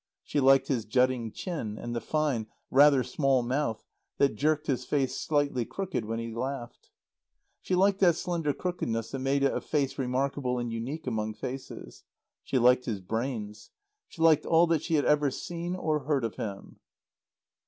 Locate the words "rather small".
2.71-3.43